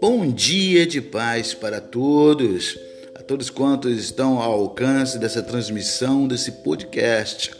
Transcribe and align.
Bom 0.00 0.30
dia 0.30 0.86
de 0.86 1.00
paz 1.00 1.54
para 1.54 1.80
todos, 1.80 2.78
a 3.14 3.22
todos 3.22 3.48
quantos 3.48 3.98
estão 3.98 4.38
ao 4.42 4.52
alcance 4.52 5.18
dessa 5.18 5.42
transmissão, 5.42 6.28
desse 6.28 6.52
podcast. 6.52 7.52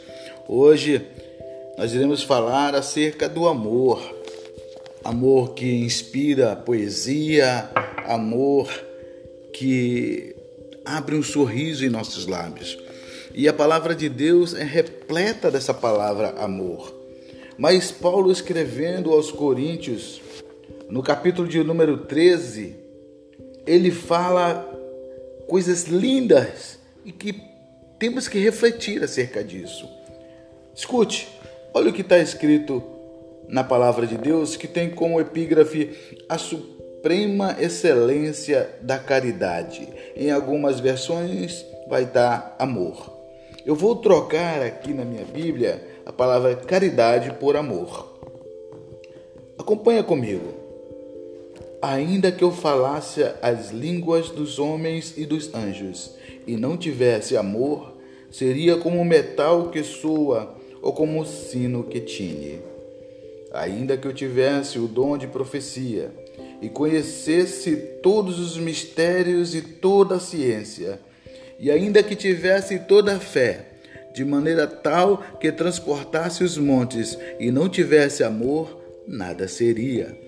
Hoje 0.47 1.05
nós 1.77 1.93
iremos 1.93 2.21
falar 2.23 2.75
acerca 2.75 3.27
do 3.27 3.47
amor. 3.47 3.99
Amor 5.03 5.53
que 5.53 5.65
inspira 5.65 6.55
poesia, 6.55 7.69
amor 8.05 8.69
que 9.53 10.35
abre 10.85 11.15
um 11.15 11.23
sorriso 11.23 11.83
em 11.85 11.89
nossos 11.89 12.27
lábios. 12.27 12.77
E 13.37 13.47
a 13.47 13.53
palavra 13.53 13.93
de 13.93 14.09
Deus 14.09 14.55
é 14.55 14.63
repleta 14.63 15.51
dessa 15.51 15.71
palavra 15.71 16.29
amor. 16.39 16.91
Mas 17.55 17.91
Paulo 17.91 18.31
escrevendo 18.31 19.11
aos 19.11 19.31
Coríntios, 19.31 20.19
no 20.89 21.03
capítulo 21.03 21.47
de 21.47 21.63
número 21.63 21.99
13, 21.99 22.75
ele 23.67 23.91
fala 23.91 24.67
coisas 25.47 25.83
lindas 25.83 26.79
e 27.05 27.11
que 27.11 27.39
temos 27.99 28.27
que 28.27 28.39
refletir 28.39 29.03
acerca 29.03 29.43
disso. 29.43 29.87
Escute, 30.73 31.29
olha 31.75 31.91
o 31.91 31.93
que 31.93 32.01
está 32.01 32.17
escrito 32.17 32.83
na 33.47 33.63
palavra 33.63 34.07
de 34.07 34.17
Deus, 34.17 34.57
que 34.57 34.67
tem 34.67 34.89
como 34.89 35.21
epígrafe 35.21 35.95
a 36.27 36.39
suprema 36.39 37.55
excelência 37.59 38.67
da 38.81 38.97
caridade. 38.97 39.87
Em 40.15 40.31
algumas 40.31 40.79
versões 40.79 41.63
vai 41.87 42.03
dar 42.03 42.55
amor. 42.57 43.16
Eu 43.67 43.75
vou 43.75 43.97
trocar 43.97 44.61
aqui 44.61 44.93
na 44.93 45.03
minha 45.03 45.25
Bíblia 45.25 45.85
a 46.05 46.13
palavra 46.13 46.55
caridade 46.55 47.33
por 47.33 47.57
amor. 47.57 48.17
Acompanha 49.59 50.01
comigo. 50.01 50.53
Ainda 51.81 52.31
que 52.31 52.45
eu 52.45 52.51
falasse 52.53 53.21
as 53.41 53.71
línguas 53.71 54.29
dos 54.29 54.57
homens 54.57 55.15
e 55.17 55.25
dos 55.25 55.53
anjos, 55.53 56.15
e 56.47 56.55
não 56.55 56.77
tivesse 56.77 57.35
amor, 57.35 57.91
seria 58.31 58.77
como 58.77 59.03
metal 59.03 59.67
que 59.67 59.83
soa 59.83 60.55
ou 60.81 60.93
como 60.93 61.25
sino 61.25 61.83
que 61.83 61.99
tine. 61.99 62.61
Ainda 63.51 63.97
que 63.97 64.07
eu 64.07 64.13
tivesse 64.13 64.79
o 64.79 64.87
dom 64.87 65.17
de 65.17 65.27
profecia 65.27 66.09
e 66.61 66.69
conhecesse 66.69 67.75
todos 68.01 68.39
os 68.39 68.57
mistérios 68.57 69.53
e 69.53 69.61
toda 69.61 70.15
a 70.15 70.19
ciência, 70.21 71.01
e 71.59 71.71
ainda 71.71 72.03
que 72.03 72.15
tivesse 72.15 72.79
toda 72.79 73.15
a 73.15 73.19
fé, 73.19 73.65
de 74.13 74.25
maneira 74.25 74.65
tal 74.65 75.23
que 75.39 75.51
transportasse 75.51 76.43
os 76.43 76.57
montes 76.57 77.17
e 77.39 77.51
não 77.51 77.69
tivesse 77.69 78.23
amor, 78.23 78.81
nada 79.07 79.47
seria 79.47 80.27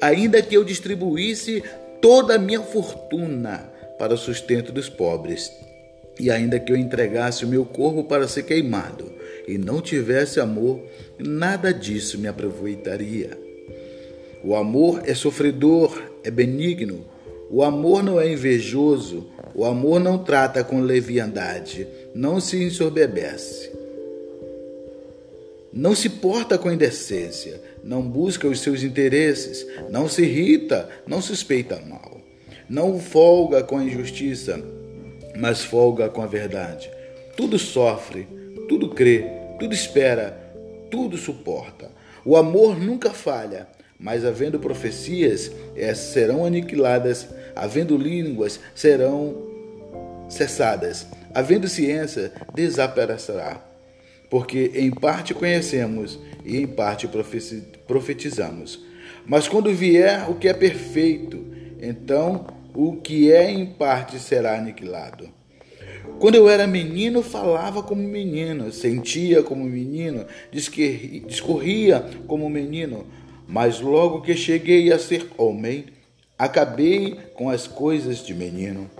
ainda 0.00 0.40
que 0.40 0.56
eu 0.56 0.64
distribuísse 0.64 1.62
toda 2.00 2.34
a 2.34 2.38
minha 2.38 2.60
fortuna 2.60 3.70
para 3.98 4.14
o 4.14 4.18
sustento 4.18 4.72
dos 4.72 4.88
pobres, 4.88 5.52
e 6.18 6.30
ainda 6.30 6.58
que 6.58 6.72
eu 6.72 6.76
entregasse 6.76 7.44
o 7.44 7.48
meu 7.48 7.64
corpo 7.64 8.04
para 8.04 8.28
ser 8.28 8.44
queimado, 8.44 9.12
e 9.46 9.56
não 9.58 9.80
tivesse 9.80 10.40
amor, 10.40 10.80
nada 11.18 11.72
disso 11.72 12.18
me 12.18 12.28
aproveitaria. 12.28 13.38
O 14.42 14.54
amor 14.54 15.02
é 15.04 15.14
sofredor, 15.14 16.00
é 16.22 16.30
benigno. 16.30 17.04
O 17.50 17.62
amor 17.62 18.02
não 18.04 18.20
é 18.20 18.30
invejoso. 18.30 19.26
O 19.58 19.64
amor 19.64 19.98
não 19.98 20.18
trata 20.18 20.62
com 20.62 20.80
leviandade, 20.80 21.84
não 22.14 22.40
se 22.40 22.62
ensoberbece. 22.62 23.72
Não 25.72 25.96
se 25.96 26.08
porta 26.08 26.56
com 26.56 26.70
indecência, 26.70 27.60
não 27.82 28.00
busca 28.00 28.46
os 28.46 28.60
seus 28.60 28.84
interesses, 28.84 29.66
não 29.90 30.08
se 30.08 30.22
irrita, 30.22 30.88
não 31.04 31.20
suspeita 31.20 31.82
mal, 31.88 32.20
não 32.70 33.00
folga 33.00 33.64
com 33.64 33.78
a 33.78 33.82
injustiça, 33.82 34.62
mas 35.36 35.64
folga 35.64 36.08
com 36.08 36.22
a 36.22 36.26
verdade. 36.26 36.88
Tudo 37.36 37.58
sofre, 37.58 38.28
tudo 38.68 38.90
crê, 38.90 39.24
tudo 39.58 39.74
espera, 39.74 40.38
tudo 40.88 41.16
suporta. 41.16 41.90
O 42.24 42.36
amor 42.36 42.78
nunca 42.78 43.10
falha, 43.10 43.66
mas 43.98 44.24
havendo 44.24 44.60
profecias, 44.60 45.50
essas 45.74 46.12
serão 46.12 46.44
aniquiladas, 46.44 47.26
havendo 47.56 47.96
línguas, 47.96 48.60
serão 48.72 49.48
cessadas, 50.28 51.06
havendo 51.34 51.68
ciência, 51.68 52.32
desaparecerá 52.54 53.68
porque 54.30 54.72
em 54.74 54.90
parte 54.90 55.34
conhecemos 55.34 56.18
e 56.44 56.58
em 56.58 56.66
parte 56.66 57.08
profetizamos. 57.86 58.84
Mas 59.26 59.48
quando 59.48 59.72
vier 59.72 60.30
o 60.30 60.34
que 60.34 60.48
é 60.48 60.54
perfeito, 60.54 61.44
então 61.80 62.46
o 62.74 62.96
que 62.96 63.32
é 63.32 63.50
em 63.50 63.66
parte 63.66 64.18
será 64.18 64.58
aniquilado. 64.58 65.28
Quando 66.18 66.34
eu 66.34 66.48
era 66.48 66.66
menino, 66.66 67.22
falava 67.22 67.82
como 67.82 68.02
menino, 68.02 68.72
sentia 68.72 69.42
como 69.42 69.64
menino, 69.64 70.26
discorria 70.50 72.04
como 72.26 72.48
menino, 72.50 73.06
mas 73.46 73.80
logo 73.80 74.22
que 74.22 74.34
cheguei 74.34 74.92
a 74.92 74.98
ser 74.98 75.28
homem, 75.36 75.86
acabei 76.38 77.16
com 77.34 77.48
as 77.48 77.66
coisas 77.66 78.24
de 78.24 78.34
menino. 78.34 78.90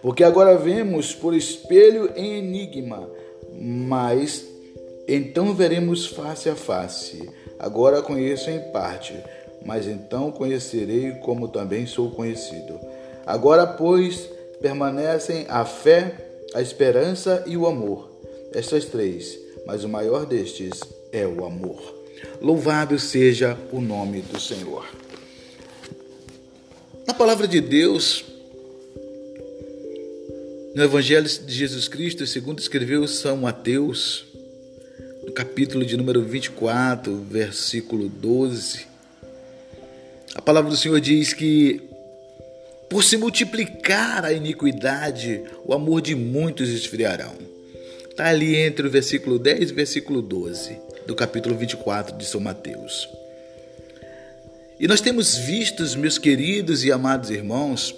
Porque 0.00 0.22
agora 0.22 0.56
vemos 0.56 1.14
por 1.14 1.34
espelho 1.34 2.12
em 2.14 2.38
enigma, 2.38 3.08
mas 3.52 4.46
então 5.06 5.54
veremos 5.54 6.06
face 6.06 6.48
a 6.48 6.54
face. 6.54 7.28
Agora 7.58 8.02
conheço 8.02 8.50
em 8.50 8.60
parte, 8.70 9.14
mas 9.64 9.86
então 9.86 10.30
conhecerei 10.30 11.12
como 11.22 11.48
também 11.48 11.86
sou 11.86 12.10
conhecido. 12.10 12.78
Agora, 13.26 13.66
pois, 13.66 14.28
permanecem 14.60 15.46
a 15.48 15.64
fé, 15.64 16.14
a 16.54 16.62
esperança 16.62 17.42
e 17.46 17.56
o 17.56 17.66
amor. 17.66 18.08
Estas 18.54 18.84
três, 18.84 19.38
mas 19.66 19.84
o 19.84 19.88
maior 19.88 20.24
destes 20.24 20.80
é 21.12 21.26
o 21.26 21.44
amor. 21.44 21.98
Louvado 22.40 22.98
seja 22.98 23.58
o 23.72 23.80
nome 23.80 24.20
do 24.22 24.40
Senhor. 24.40 24.86
Na 27.06 27.14
palavra 27.14 27.48
de 27.48 27.60
Deus, 27.60 28.24
no 30.78 30.84
Evangelho 30.84 31.28
de 31.28 31.52
Jesus 31.52 31.88
Cristo, 31.88 32.24
segundo 32.24 32.60
escreveu 32.60 33.08
São 33.08 33.38
Mateus, 33.38 34.24
no 35.26 35.32
capítulo 35.32 35.84
de 35.84 35.96
número 35.96 36.22
24, 36.22 37.16
versículo 37.28 38.08
12, 38.08 38.86
a 40.36 40.40
palavra 40.40 40.70
do 40.70 40.76
Senhor 40.76 41.00
diz 41.00 41.32
que 41.32 41.82
por 42.88 43.02
se 43.02 43.16
multiplicar 43.16 44.24
a 44.24 44.32
iniquidade, 44.32 45.42
o 45.64 45.74
amor 45.74 46.00
de 46.00 46.14
muitos 46.14 46.68
esfriarão. 46.68 47.34
Está 48.08 48.28
ali 48.28 48.54
entre 48.54 48.86
o 48.86 48.90
versículo 48.90 49.36
10 49.36 49.70
e 49.70 49.72
o 49.72 49.74
versículo 49.74 50.22
12 50.22 50.78
do 51.08 51.16
capítulo 51.16 51.56
24 51.56 52.16
de 52.16 52.24
São 52.24 52.40
Mateus. 52.40 53.08
E 54.78 54.86
nós 54.86 55.00
temos 55.00 55.36
visto, 55.38 55.82
meus 55.98 56.18
queridos 56.18 56.84
e 56.84 56.92
amados 56.92 57.30
irmãos, 57.30 57.92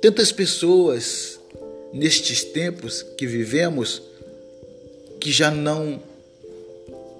Tantas 0.00 0.32
pessoas 0.32 1.38
nestes 1.92 2.42
tempos 2.42 3.02
que 3.02 3.26
vivemos 3.26 4.00
que 5.20 5.30
já 5.30 5.50
não 5.50 6.02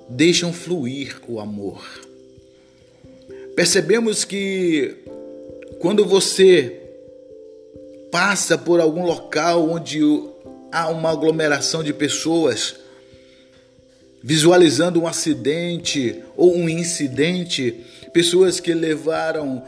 deixam 0.08 0.50
fluir 0.50 1.20
o 1.28 1.38
amor. 1.38 1.84
Percebemos 3.54 4.24
que 4.24 4.96
quando 5.78 6.06
você 6.06 6.80
passa 8.10 8.56
por 8.56 8.80
algum 8.80 9.04
local 9.04 9.68
onde 9.68 10.00
há 10.72 10.88
uma 10.88 11.10
aglomeração 11.10 11.82
de 11.84 11.92
pessoas, 11.92 12.76
visualizando 14.22 15.02
um 15.02 15.06
acidente 15.06 16.22
ou 16.34 16.56
um 16.56 16.66
incidente, 16.66 17.84
pessoas 18.14 18.58
que 18.58 18.72
levaram, 18.72 19.62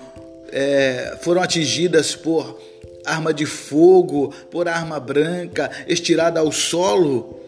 é, 0.51 1.19
foram 1.21 1.43
atingidas 1.43 2.15
por 2.15 2.72
arma 3.05 3.33
de 3.33 3.47
fogo, 3.47 4.33
por 4.51 4.69
arma 4.69 4.99
branca, 5.01 5.71
estirada 5.87 6.41
ao 6.41 6.53
solo, 6.53 7.41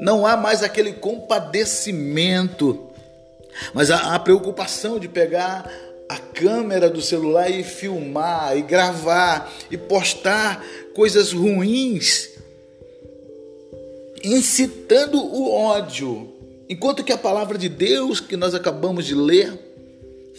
não 0.00 0.26
há 0.26 0.36
mais 0.36 0.62
aquele 0.62 0.92
compadecimento, 0.92 2.88
mas 3.74 3.90
a, 3.90 4.14
a 4.14 4.18
preocupação 4.18 4.98
de 4.98 5.08
pegar 5.08 5.70
a 6.08 6.16
câmera 6.16 6.90
do 6.90 7.00
celular 7.00 7.50
e 7.50 7.62
filmar, 7.62 8.56
e 8.56 8.62
gravar, 8.62 9.52
e 9.70 9.76
postar 9.76 10.64
coisas 10.94 11.32
ruins, 11.32 12.30
incitando 14.24 15.18
o 15.18 15.52
ódio. 15.52 16.32
Enquanto 16.68 17.04
que 17.04 17.12
a 17.12 17.18
palavra 17.18 17.56
de 17.56 17.68
Deus 17.68 18.20
que 18.20 18.36
nós 18.36 18.54
acabamos 18.54 19.04
de 19.04 19.14
ler 19.14 19.69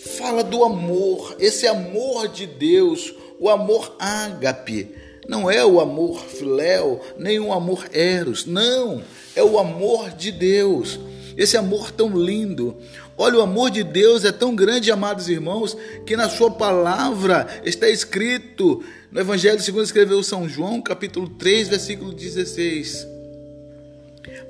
fala 0.03 0.44
do 0.44 0.63
amor, 0.63 1.36
esse 1.39 1.68
amor 1.68 2.27
de 2.27 2.45
Deus, 2.48 3.13
o 3.39 3.50
amor 3.50 3.95
ágape, 4.00 4.95
não 5.27 5.50
é 5.50 5.63
o 5.65 5.80
amor 5.80 6.24
filéu, 6.25 7.00
nem 7.18 7.39
o 7.39 7.53
amor 7.53 7.88
eros, 7.94 8.45
não, 8.45 9.01
é 9.36 9.44
o 9.44 9.59
amor 9.59 10.09
de 10.09 10.31
Deus. 10.31 11.00
Esse 11.38 11.56
amor 11.56 11.92
tão 11.92 12.09
lindo. 12.09 12.75
Olha, 13.18 13.38
o 13.38 13.42
amor 13.42 13.69
de 13.69 13.83
Deus 13.83 14.25
é 14.25 14.31
tão 14.31 14.56
grande, 14.56 14.92
amados 14.92 15.30
irmãos, 15.30 15.77
que 16.06 16.18
na 16.18 16.27
sua 16.27 16.51
palavra 16.51 17.48
está 17.63 17.88
escrito 17.88 18.83
no 19.12 19.19
Evangelho 19.19 19.62
segundo 19.62 19.83
escreveu 19.83 20.21
São 20.24 20.50
João, 20.50 20.81
capítulo 20.81 21.30
3, 21.30 21.69
versículo 21.69 22.12
16. 22.12 23.07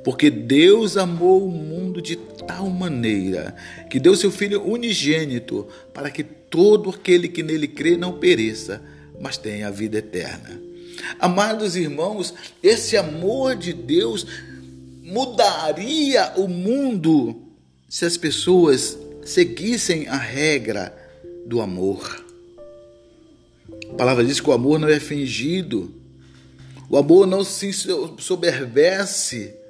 Porque 0.03 0.29
Deus 0.29 0.97
amou 0.97 1.45
o 1.45 1.51
mundo 1.51 2.01
de 2.01 2.15
tal 2.51 2.69
maneira 2.69 3.55
que 3.89 3.99
deu 3.99 4.15
seu 4.15 4.29
Filho 4.29 4.61
unigênito 4.63 5.67
para 5.93 6.09
que 6.09 6.23
todo 6.23 6.89
aquele 6.89 7.29
que 7.29 7.41
nele 7.41 7.67
crê 7.67 7.95
não 7.95 8.19
pereça, 8.19 8.81
mas 9.19 9.37
tenha 9.37 9.67
a 9.67 9.71
vida 9.71 9.99
eterna. 9.99 10.61
Amados 11.19 11.75
irmãos, 11.77 12.33
esse 12.61 12.97
amor 12.97 13.55
de 13.55 13.71
Deus 13.71 14.27
mudaria 15.01 16.33
o 16.35 16.47
mundo 16.47 17.41
se 17.87 18.05
as 18.05 18.17
pessoas 18.17 18.97
seguissem 19.23 20.07
a 20.07 20.17
regra 20.17 20.95
do 21.45 21.61
amor. 21.61 22.25
A 23.91 23.95
palavra 23.95 24.25
diz 24.25 24.39
que 24.41 24.49
o 24.49 24.53
amor 24.53 24.77
não 24.77 24.89
é 24.89 24.99
fingido, 24.99 25.93
o 26.89 26.97
amor 26.97 27.25
não 27.25 27.43
se 27.43 27.71
soberbece, 28.17 29.60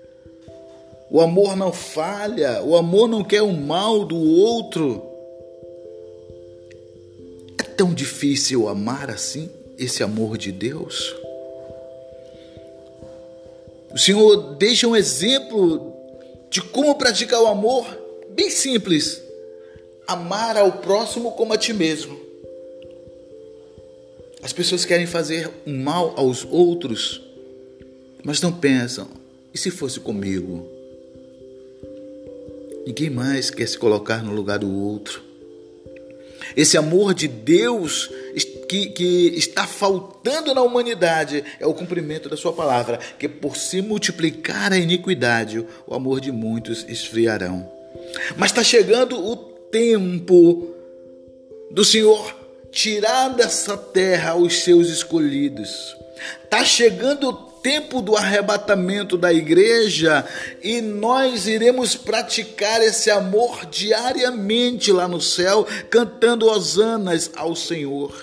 o 1.12 1.20
amor 1.20 1.58
não 1.58 1.74
falha, 1.74 2.64
o 2.64 2.74
amor 2.74 3.06
não 3.06 3.22
quer 3.22 3.42
o 3.42 3.52
mal 3.52 4.06
do 4.06 4.16
outro. 4.16 5.04
É 7.60 7.64
tão 7.64 7.94
difícil 7.94 8.70
amar 8.70 9.12
assim, 9.12 9.50
esse 9.78 10.02
amor 10.02 10.38
de 10.38 10.54
Deus? 10.54 11.14
O 13.94 13.98
Senhor 13.98 14.56
deixa 14.56 14.88
um 14.88 14.96
exemplo 14.96 15.94
de 16.50 16.62
como 16.62 16.96
praticar 16.96 17.42
o 17.42 17.48
amor 17.48 17.86
bem 18.30 18.50
simples: 18.50 19.22
amar 20.08 20.56
ao 20.56 20.72
próximo 20.72 21.34
como 21.34 21.52
a 21.52 21.58
ti 21.58 21.74
mesmo. 21.74 22.18
As 24.42 24.54
pessoas 24.54 24.86
querem 24.86 25.06
fazer 25.06 25.52
um 25.68 25.78
mal 25.84 26.14
aos 26.16 26.48
outros, 26.50 27.22
mas 28.24 28.40
não 28.40 28.54
pensam: 28.54 29.10
e 29.54 29.58
se 29.58 29.70
fosse 29.70 30.00
comigo? 30.00 30.80
Ninguém 32.86 33.10
mais 33.10 33.50
quer 33.50 33.68
se 33.68 33.78
colocar 33.78 34.24
no 34.24 34.34
lugar 34.34 34.60
do 34.60 34.72
outro. 34.72 35.22
Esse 36.56 36.78
amor 36.78 37.14
de 37.14 37.28
Deus 37.28 38.10
que, 38.72 38.86
que 38.86 39.34
está 39.36 39.68
faltando 39.68 40.56
na 40.56 40.62
humanidade 40.62 41.44
é 41.60 41.68
o 41.68 41.74
cumprimento 41.74 42.30
da 42.30 42.38
Sua 42.38 42.54
palavra, 42.54 42.98
que 43.20 43.28
por 43.28 43.58
se 43.58 43.82
multiplicar 43.82 44.72
a 44.72 44.78
iniquidade, 44.78 45.68
o 45.86 45.94
amor 45.94 46.22
de 46.22 46.32
muitos 46.32 46.86
esfriarão. 46.88 47.70
Mas 48.38 48.52
está 48.52 48.64
chegando 48.64 49.20
o 49.20 49.36
tempo 49.36 50.74
do 51.70 51.84
Senhor 51.84 52.34
tirar 52.72 53.28
dessa 53.36 53.76
terra 53.76 54.36
os 54.36 54.64
seus 54.64 54.88
escolhidos. 54.88 55.98
Está 56.46 56.64
chegando 56.64 57.28
o 57.28 57.34
tempo 57.62 58.02
do 58.02 58.16
arrebatamento 58.16 59.18
da 59.18 59.32
igreja 59.32 60.26
e 60.62 60.82
nós 60.82 61.48
iremos 61.48 61.96
praticar 61.96 62.82
esse 62.82 63.10
amor 63.10 63.66
diariamente 63.66 64.92
lá 64.92 65.08
no 65.08 65.22
céu, 65.22 65.66
cantando 65.90 66.48
hosanas 66.48 67.32
ao 67.36 67.56
Senhor. 67.56 68.14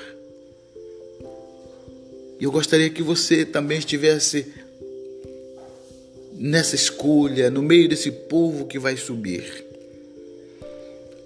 E 2.40 2.44
eu 2.44 2.52
gostaria 2.52 2.90
que 2.90 3.02
você 3.02 3.44
também 3.44 3.78
estivesse 3.78 4.52
nessa 6.32 6.76
escolha, 6.76 7.50
no 7.50 7.62
meio 7.62 7.88
desse 7.88 8.12
povo 8.12 8.66
que 8.66 8.78
vai 8.78 8.96
subir. 8.96 9.64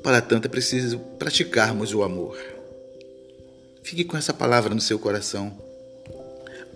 Para 0.03 0.21
tanto 0.21 0.47
é 0.47 0.49
preciso 0.49 0.99
praticarmos 1.19 1.93
o 1.93 2.03
amor. 2.03 2.37
Fique 3.83 4.05
com 4.05 4.17
essa 4.17 4.33
palavra 4.33 4.75
no 4.75 4.81
seu 4.81 4.99
coração. 4.99 5.72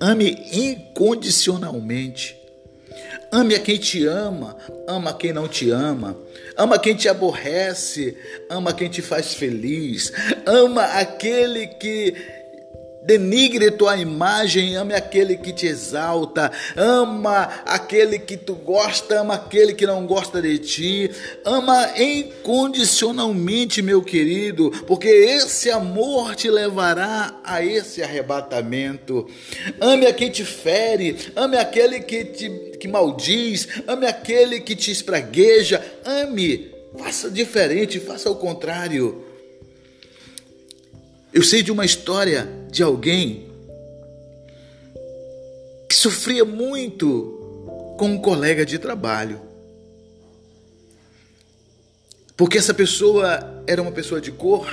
Ame 0.01 0.31
incondicionalmente. 0.53 2.37
Ame 3.33 3.55
a 3.55 3.59
quem 3.59 3.79
te 3.79 4.07
ama, 4.07 4.57
ama 4.87 5.13
quem 5.13 5.33
não 5.33 5.49
te 5.49 5.71
ama, 5.71 6.17
ama 6.57 6.79
quem 6.79 6.95
te 6.95 7.09
aborrece, 7.09 8.17
ama 8.49 8.73
quem 8.73 8.89
te 8.89 9.03
faz 9.03 9.35
feliz, 9.35 10.13
ama 10.47 10.85
aquele 10.85 11.67
que 11.67 12.15
denigre 13.07 13.71
tua 13.71 13.97
imagem, 13.97 14.77
ame 14.77 14.93
aquele 14.93 15.37
que 15.37 15.53
te 15.53 15.67
exalta, 15.67 16.51
ama 16.77 17.49
aquele 17.65 18.19
que 18.19 18.37
tu 18.37 18.55
gosta, 18.55 19.21
ama 19.21 19.35
aquele 19.35 19.75
que 19.75 19.87
não 19.87 20.05
gosta 20.07 20.43
de 20.43 20.59
ti, 20.59 21.11
ama 21.45 21.89
incondicionalmente, 21.97 23.81
meu 23.81 24.03
querido, 24.03 24.73
porque 24.87 25.09
esse 25.09 25.71
amor 25.71 26.35
te 26.35 26.51
levará 26.51 27.39
a 27.45 27.65
esse 27.65 28.03
arrebatamento. 28.03 29.29
Ame 29.81 30.07
a 30.07 30.13
quem 30.13 30.29
te 30.29 30.45
fere, 30.45 31.17
ame 31.37 31.57
aquele 31.57 32.01
que 32.01 32.25
te 32.25 32.67
que 32.77 32.89
maldiz, 32.89 33.69
ame 33.87 34.07
aquele 34.07 34.61
que 34.61 34.77
te 34.77 34.91
espragueja, 34.91 35.83
ame, 36.05 36.73
faça 36.99 37.31
diferente, 37.31 38.01
faça 38.01 38.29
o 38.31 38.37
contrário. 38.37 39.26
Eu 41.37 41.43
sei 41.43 41.63
de 41.63 41.71
uma 41.71 41.85
história 41.85 42.49
de 42.71 42.83
alguém 42.83 43.47
que 45.87 45.95
sofria 45.95 46.47
muito 46.47 47.95
com 47.99 48.09
um 48.09 48.19
colega 48.19 48.65
de 48.65 48.79
trabalho. 48.79 49.39
Porque 52.39 52.57
essa 52.57 52.73
pessoa 52.73 53.63
era 53.67 53.83
uma 53.83 53.93
pessoa 53.93 54.19
de 54.19 54.33
cor. 54.33 54.67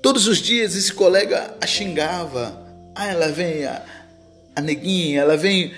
Todos 0.00 0.26
os 0.26 0.38
dias 0.38 0.74
esse 0.74 0.94
colega 0.94 1.54
a 1.60 1.66
xingava. 1.66 2.58
Ah, 2.94 3.08
ela 3.08 3.28
vem 3.28 3.66
a, 3.66 3.84
a 4.56 4.60
neguinha, 4.62 5.20
ela 5.20 5.36
vem 5.36 5.74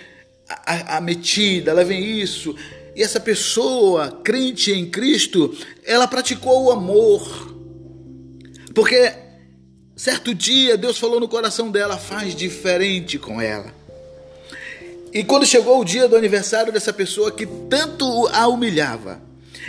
a, 0.48 0.72
a, 0.72 0.96
a 0.98 1.00
metida, 1.00 1.72
ela 1.72 1.84
vem 1.84 2.20
isso. 2.20 2.54
E 2.94 3.02
essa 3.02 3.18
pessoa, 3.18 4.20
crente 4.22 4.70
em 4.70 4.88
Cristo, 4.88 5.52
ela 5.84 6.06
praticou 6.06 6.66
o 6.66 6.70
amor 6.70 7.53
porque 8.74 9.12
certo 9.96 10.34
dia 10.34 10.76
Deus 10.76 10.98
falou 10.98 11.20
no 11.20 11.28
coração 11.28 11.70
dela: 11.70 11.96
faz 11.96 12.34
diferente 12.34 13.18
com 13.18 13.40
ela. 13.40 13.72
E 15.12 15.22
quando 15.22 15.46
chegou 15.46 15.80
o 15.80 15.84
dia 15.84 16.08
do 16.08 16.16
aniversário 16.16 16.72
dessa 16.72 16.92
pessoa 16.92 17.30
que 17.30 17.46
tanto 17.46 18.26
a 18.32 18.48
humilhava, 18.48 19.20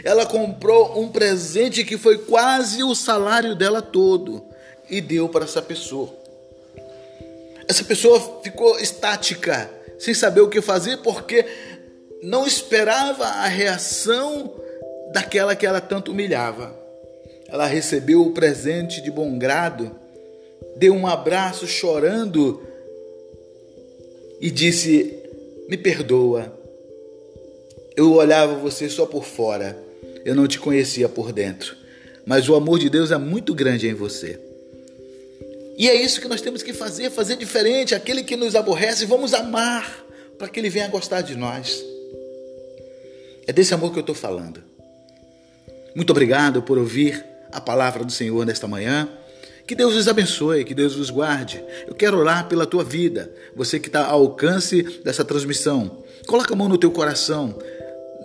ela 0.04 0.26
comprou 0.26 1.00
um 1.00 1.10
presente 1.10 1.84
que 1.84 1.98
foi 1.98 2.18
quase 2.18 2.84
o 2.84 2.96
salário 2.96 3.56
dela 3.56 3.80
todo 3.82 4.44
e 4.90 5.00
deu 5.00 5.30
para 5.30 5.46
essa 5.46 5.62
pessoa. 5.62 6.12
Essa 7.68 7.84
pessoa 7.84 8.42
ficou 8.44 8.80
estática, 8.80 9.70
sem 10.00 10.14
saber 10.14 10.42
o 10.42 10.50
que 10.50 10.62
fazer, 10.62 10.98
porque 10.98 11.46
não 12.24 12.46
esperava 12.46 13.26
a 13.26 13.48
reação 13.48 14.52
daquela 15.14 15.56
que 15.56 15.66
ela 15.66 15.80
tanto 15.80 16.12
humilhava. 16.12 16.85
Ela 17.48 17.68
recebeu 17.68 18.22
o 18.22 18.32
presente 18.32 19.02
de 19.02 19.12
bom 19.12 19.38
grado, 19.38 19.92
deu 20.76 20.94
um 20.94 21.08
abraço 21.08 21.68
chorando 21.68 22.62
e 24.42 24.50
disse: 24.50 25.14
Me 25.70 25.78
perdoa. 25.78 26.54
Eu 27.96 28.14
olhava 28.14 28.56
você 28.56 28.90
só 28.90 29.06
por 29.06 29.24
fora, 29.24 29.78
eu 30.26 30.36
não 30.36 30.48
te 30.48 30.60
conhecia 30.60 31.08
por 31.08 31.32
dentro, 31.32 31.76
mas 32.26 32.50
o 32.50 32.56
amor 32.56 32.78
de 32.78 32.90
Deus 32.90 33.12
é 33.12 33.18
muito 33.18 33.54
grande 33.54 33.88
em 33.88 33.94
você. 33.94 34.40
E 35.78 35.90
é 35.90 35.96
isso 35.96 36.22
que 36.22 36.28
nós 36.28 36.42
temos 36.42 36.64
que 36.64 36.74
fazer, 36.74 37.10
fazer 37.10 37.36
diferente. 37.36 37.94
Aquele 37.94 38.24
que 38.24 38.38
nos 38.38 38.56
aborrece, 38.56 39.06
vamos 39.06 39.34
amar 39.34 40.06
para 40.38 40.48
que 40.48 40.60
ele 40.60 40.70
venha 40.70 40.88
gostar 40.88 41.22
de 41.22 41.36
nós. 41.36 41.84
É 43.46 43.54
desse 43.54 43.74
amor 43.74 43.92
que 43.92 44.00
eu 44.00 44.02
estou 44.02 44.16
falando. 44.16 44.64
Muito 45.94 46.10
obrigado 46.12 46.62
por 46.62 46.78
ouvir 46.78 47.24
a 47.56 47.62
palavra 47.62 48.04
do 48.04 48.12
Senhor 48.12 48.46
nesta 48.46 48.68
manhã. 48.68 49.08
Que 49.66 49.74
Deus 49.74 49.96
os 49.96 50.08
abençoe, 50.08 50.64
que 50.64 50.76
Deus 50.76 50.96
os 50.96 51.10
guarde. 51.10 51.64
Eu 51.88 51.96
quero 51.96 52.18
orar 52.18 52.48
pela 52.48 52.66
tua 52.66 52.84
vida, 52.84 53.32
você 53.56 53.80
que 53.80 53.88
está 53.88 54.06
ao 54.06 54.22
alcance 54.22 54.84
dessa 55.04 55.26
transmissão. 55.26 56.04
Coloca 56.28 56.54
a 56.54 56.58
mão 56.58 56.68
no 56.68 56.78
teu 56.78 56.92
coração, 56.92 57.58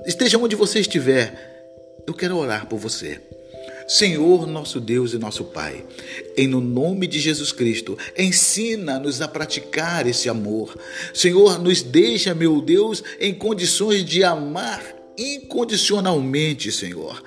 esteja 0.04 0.36
onde 0.36 0.56
você 0.56 0.80
estiver. 0.80 2.02
Eu 2.06 2.12
quero 2.12 2.36
orar 2.36 2.66
por 2.66 2.78
você. 2.78 3.20
Senhor, 3.88 4.46
nosso 4.46 4.80
Deus 4.80 5.14
e 5.14 5.18
nosso 5.18 5.44
Pai, 5.44 5.84
em 6.36 6.46
no 6.46 6.60
nome 6.60 7.06
de 7.06 7.18
Jesus 7.18 7.50
Cristo, 7.50 7.98
ensina-nos 8.16 9.20
a 9.20 9.26
praticar 9.26 10.06
esse 10.06 10.28
amor. 10.28 10.76
Senhor, 11.12 11.58
nos 11.58 11.82
deixa, 11.82 12.34
meu 12.34 12.60
Deus, 12.60 13.02
em 13.18 13.34
condições 13.34 14.04
de 14.04 14.22
amar 14.22 14.80
incondicionalmente, 15.18 16.70
Senhor. 16.70 17.20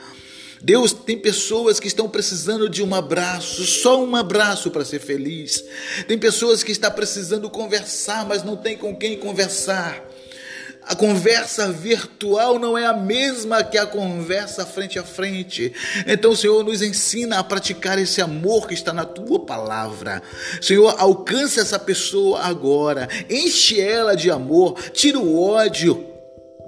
Deus 0.63 0.93
tem 0.93 1.17
pessoas 1.17 1.77
que 1.77 1.87
estão 1.87 2.07
precisando 2.07 2.69
de 2.69 2.81
um 2.81 2.95
abraço, 2.95 3.65
só 3.65 4.01
um 4.01 4.15
abraço 4.15 4.71
para 4.71 4.85
ser 4.85 4.99
feliz. 4.99 5.61
Tem 6.07 6.17
pessoas 6.17 6.63
que 6.63 6.71
estão 6.71 6.89
precisando 6.89 7.49
conversar, 7.49 8.25
mas 8.25 8.43
não 8.43 8.55
tem 8.55 8.77
com 8.77 8.95
quem 8.95 9.19
conversar. 9.19 10.01
A 10.85 10.95
conversa 10.95 11.69
virtual 11.69 12.59
não 12.59 12.77
é 12.77 12.85
a 12.85 12.93
mesma 12.93 13.61
que 13.61 13.77
a 13.77 13.85
conversa 13.85 14.65
frente 14.65 14.97
a 14.97 15.03
frente. 15.03 15.73
Então, 16.07 16.33
Senhor 16.33 16.63
nos 16.63 16.81
ensina 16.81 17.39
a 17.39 17.43
praticar 17.43 17.99
esse 17.99 18.21
amor 18.21 18.65
que 18.65 18.73
está 18.73 18.93
na 18.93 19.05
tua 19.05 19.45
palavra. 19.45 20.23
Senhor, 20.61 20.95
alcance 20.97 21.59
essa 21.59 21.77
pessoa 21.77 22.41
agora, 22.41 23.09
enche 23.29 23.81
ela 23.81 24.15
de 24.15 24.31
amor, 24.31 24.79
tira 24.91 25.19
o 25.19 25.41
ódio 25.41 26.12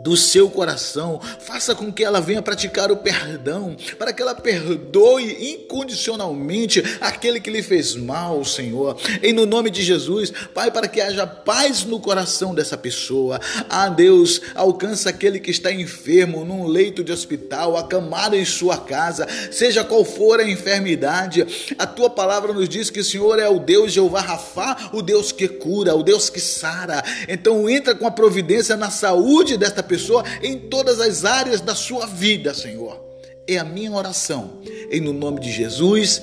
do 0.06 0.16
seu 0.16 0.52
coração, 0.52 1.20
faça 1.40 1.74
com 1.74 1.92
que 1.92 2.04
ela 2.04 2.22
venha 2.22 2.40
praticar 2.40 2.92
o 2.92 2.98
perdão, 2.98 3.76
para 3.98 4.14
que 4.14 4.22
ela 4.22 4.36
perdoe 4.36 5.54
incondicionalmente 5.54 6.84
aquele 7.02 7.40
que 7.40 7.50
lhe 7.50 7.64
fez 7.64 7.96
mal, 7.96 8.46
Senhor. 8.46 8.96
Em 9.24 9.34
no 9.34 9.48
nome 9.48 9.72
de 9.72 9.82
Jesus, 9.82 10.32
Pai, 10.54 10.70
para 10.70 10.88
que 10.88 11.02
haja 11.02 11.26
paz 11.26 11.84
no 11.84 12.00
coração 12.00 12.54
dessa 12.54 12.78
pessoa. 12.78 13.42
Ah, 13.68 13.90
Deus, 13.90 14.42
alcança 14.54 15.10
aquele 15.10 15.40
que 15.40 15.50
está 15.50 15.72
enfermo 15.74 16.46
num 16.46 16.68
leito 16.68 17.04
de 17.04 17.12
hospital, 17.12 17.76
acamado 17.76 18.36
em 18.36 18.46
sua 18.46 18.78
casa, 18.78 19.28
seja 19.50 19.84
qual 19.84 20.06
for 20.06 20.40
a 20.40 20.48
enfermidade. 20.48 21.74
A 21.80 21.88
tua 21.88 22.12
palavra 22.12 22.54
nos 22.54 22.70
diz 22.70 22.92
que 22.92 23.00
o 23.00 23.04
Senhor 23.04 23.40
é 23.40 23.50
o 23.50 23.58
Deus 23.58 23.92
Jeová 23.92 24.22
Rafá, 24.22 24.92
o 24.94 25.02
Deus 25.02 25.32
que 25.32 25.48
cura, 25.48 25.96
o 25.96 26.04
Deus 26.04 26.30
que 26.30 26.40
sara. 26.40 27.04
Então 27.28 27.68
entra 27.68 27.96
com 27.96 28.06
a 28.06 28.12
providência 28.12 28.78
na 28.78 28.92
saúde 28.92 29.58
desta 29.58 29.82
pessoa 29.82 29.95
pessoa 29.96 30.24
em 30.42 30.60
todas 30.60 31.00
as 31.00 31.24
áreas 31.24 31.62
da 31.62 31.74
sua 31.74 32.06
vida, 32.06 32.54
Senhor. 32.54 33.02
É 33.48 33.58
a 33.58 33.64
minha 33.64 33.92
oração. 33.92 34.62
Em 34.92 35.00
no 35.00 35.14
nome 35.14 35.40
de 35.40 35.52
Jesus, 35.52 36.22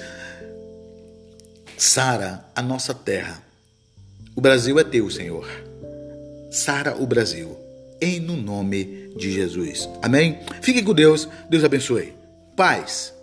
sara 1.76 2.44
a 2.54 2.60
nossa 2.60 2.92
terra. 2.92 3.42
O 4.36 4.40
Brasil 4.40 4.78
é 4.78 4.84
teu, 4.84 5.10
Senhor. 5.10 5.48
Sara 6.50 6.96
o 6.96 7.06
Brasil. 7.06 7.56
Em 8.00 8.20
no 8.20 8.36
nome 8.36 9.10
de 9.16 9.32
Jesus. 9.32 9.88
Amém? 10.02 10.38
Fique 10.60 10.82
com 10.82 10.92
Deus. 10.92 11.28
Deus 11.48 11.64
abençoe. 11.64 12.12
Paz. 12.56 13.14